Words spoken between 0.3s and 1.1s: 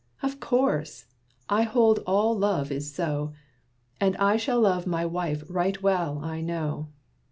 course!